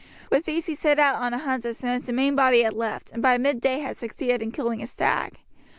With 0.31 0.45
these 0.45 0.65
he 0.65 0.73
set 0.73 0.97
out 0.97 1.17
on 1.21 1.31
a 1.31 1.37
hunt 1.37 1.63
as 1.63 1.77
soon 1.77 1.91
as 1.91 2.07
the 2.07 2.11
main 2.11 2.33
body 2.33 2.63
had 2.63 2.73
left, 2.73 3.11
and 3.11 3.21
by 3.21 3.37
midday 3.37 3.81
had 3.81 3.97
succeeded 3.97 4.41
in 4.41 4.49
killing 4.51 4.81
a 4.81 4.87
stag. 4.87 5.41